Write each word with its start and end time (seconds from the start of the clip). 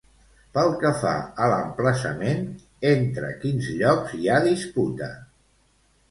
Pel 0.53 0.69
que 0.83 0.91
fa 0.99 1.09
a 1.41 1.49
l'emplaçament, 1.51 2.41
entre 2.91 3.29
quins 3.43 3.67
llocs 3.81 4.15
hi 4.21 4.31
ha 4.31 4.39
disputa? 4.47 5.11